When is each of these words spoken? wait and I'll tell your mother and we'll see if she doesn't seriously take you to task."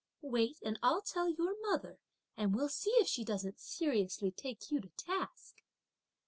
wait 0.23 0.57
and 0.63 0.79
I'll 0.81 1.03
tell 1.03 1.29
your 1.29 1.53
mother 1.69 1.99
and 2.35 2.55
we'll 2.55 2.69
see 2.69 2.89
if 2.95 3.07
she 3.07 3.23
doesn't 3.23 3.59
seriously 3.59 4.31
take 4.31 4.71
you 4.71 4.81
to 4.81 4.89
task." 4.97 5.57